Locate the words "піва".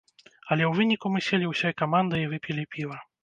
2.75-2.99